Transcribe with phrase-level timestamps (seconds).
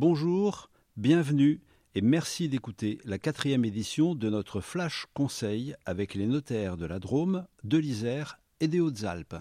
[0.00, 1.60] Bonjour, bienvenue
[1.96, 7.00] et merci d'écouter la quatrième édition de notre Flash Conseil avec les notaires de la
[7.00, 9.34] Drôme, de l'Isère et des Hautes-Alpes.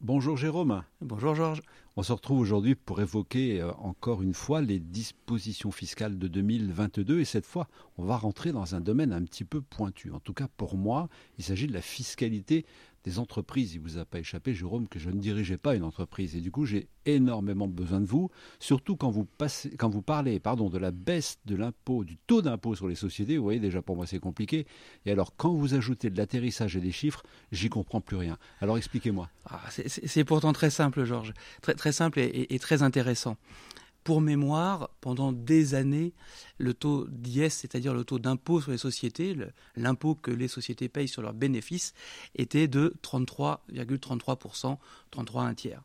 [0.00, 0.82] Bonjour Jérôme.
[1.00, 1.62] Bonjour Georges.
[1.94, 7.20] On se retrouve aujourd'hui pour évoquer euh, encore une fois les dispositions fiscales de 2022
[7.20, 10.10] et cette fois on va rentrer dans un domaine un petit peu pointu.
[10.10, 11.08] En tout cas pour moi,
[11.38, 12.66] il s'agit de la fiscalité
[13.04, 13.74] des entreprises.
[13.74, 16.36] Il vous a pas échappé, Jérôme, que je ne dirigeais pas une entreprise.
[16.36, 20.38] Et du coup, j'ai énormément besoin de vous, surtout quand vous, passez, quand vous parlez
[20.38, 23.36] pardon, de la baisse de l'impôt, du taux d'impôt sur les sociétés.
[23.36, 24.66] Vous voyez, déjà pour moi, c'est compliqué.
[25.06, 28.38] Et alors, quand vous ajoutez de l'atterrissage et des chiffres, j'y comprends plus rien.
[28.60, 29.28] Alors, expliquez-moi.
[29.46, 31.32] Ah, c'est pourtant très simple, Georges.
[31.62, 33.36] Très, simple et très intéressant.
[34.10, 36.14] Pour mémoire, pendant des années,
[36.58, 39.36] le taux d'IS, c'est-à-dire le taux d'impôt sur les sociétés,
[39.76, 41.94] l'impôt que les sociétés payent sur leurs bénéfices,
[42.34, 44.78] était de 33,33%,
[45.12, 45.84] 33 un tiers.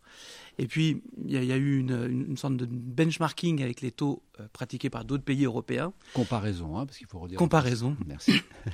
[0.58, 4.90] Et puis, il y, a eu une, sorte de benchmarking avec les taux euh, pratiqués
[4.90, 5.94] par d'autres pays européens.
[6.16, 7.38] Comparaison, hein, parce qu'il faut redire.
[7.38, 7.96] Comparaison.
[8.08, 8.34] Merci.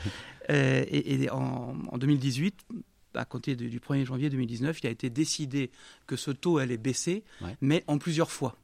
[0.50, 2.66] Euh, et, en, 2018,
[3.14, 5.72] à compter du 1er janvier 2019, il a été décidé
[6.08, 7.24] que ce taux allait baisser,
[7.62, 8.58] mais en plusieurs fois.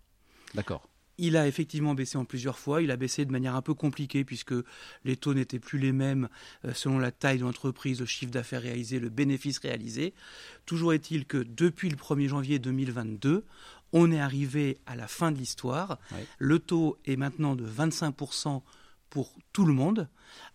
[0.53, 0.90] D'accord.
[1.20, 2.84] Il a effectivement baissé en plusieurs fois.
[2.84, 4.54] Il a baissé de manière un peu compliquée puisque
[5.04, 6.30] les taux n'étaient plus les mêmes
[6.64, 10.14] euh, selon la taille de l'entreprise, le chiffre d'affaires réalisé, le bénéfice réalisé.
[10.67, 13.45] Toujours est-il que depuis le 1er janvier 2022,
[13.94, 15.98] on est arrivé à la fin de l'histoire.
[16.38, 18.61] Le taux est maintenant de 25%
[19.10, 20.10] pour tout le monde,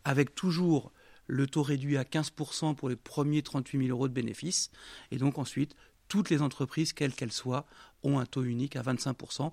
[0.05, 0.93] avec toujours
[1.27, 4.71] le taux réduit à 15% pour les premiers 38 000 euros de bénéfices.
[5.11, 5.75] Et donc ensuite,
[6.09, 7.67] toutes les entreprises, quelles qu'elles soient,
[8.03, 9.51] ont un taux unique à 25%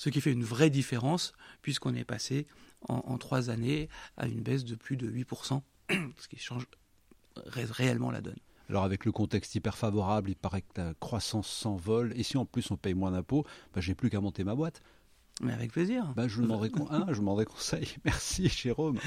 [0.00, 2.46] ce qui fait une vraie différence puisqu'on est passé
[2.88, 6.66] en, trois années à une baisse de plus de 8%, ce qui change
[7.44, 8.38] réellement la donne.
[8.70, 12.46] Alors avec le contexte hyper favorable, il paraît que la croissance s'envole, et si en
[12.46, 13.44] plus on paye moins d'impôts,
[13.74, 14.80] bah, j'ai plus qu'à monter ma boîte.
[15.42, 16.10] Mais avec plaisir.
[16.16, 17.94] Bah, je, m'en hein, je m'en conseil.
[18.06, 18.98] Merci Jérôme.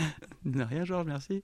[0.45, 1.43] De rien Georges, merci.